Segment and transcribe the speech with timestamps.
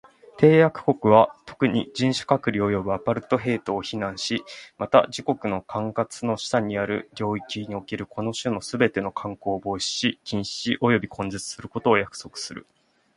[0.39, 4.43] 締約国は、特に、人種隔離及びアパルトヘイトを非難し、
[4.79, 12.65] また、自国の管轄の下にある領域におけるこの種のすべての慣行を防止し、禁止し及び根絶することを約束する。